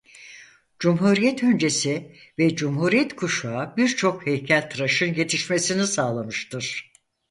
[0.79, 6.91] Cumhuriyet öncesi ve Cumhuriyet kuşağı birçok heykeltıraşın yetişmesini sağlamıştır.